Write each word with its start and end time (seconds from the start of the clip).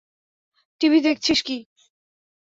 TV 0.81 0.99
দেখেছিস 1.01 1.39
কি? 1.41 1.57